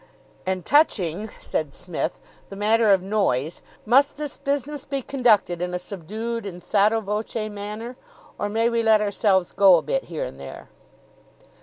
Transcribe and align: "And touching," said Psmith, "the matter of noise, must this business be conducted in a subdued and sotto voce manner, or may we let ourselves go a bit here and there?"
"And 0.47 0.65
touching," 0.65 1.29
said 1.39 1.75
Psmith, 1.75 2.19
"the 2.49 2.55
matter 2.55 2.91
of 2.91 3.03
noise, 3.03 3.61
must 3.85 4.17
this 4.17 4.35
business 4.35 4.83
be 4.83 5.03
conducted 5.03 5.61
in 5.61 5.75
a 5.75 5.77
subdued 5.77 6.43
and 6.43 6.63
sotto 6.63 7.01
voce 7.01 7.35
manner, 7.51 7.97
or 8.39 8.49
may 8.49 8.67
we 8.67 8.81
let 8.81 8.99
ourselves 8.99 9.51
go 9.51 9.75
a 9.75 9.83
bit 9.83 10.05
here 10.05 10.25
and 10.25 10.39
there?" 10.39 10.69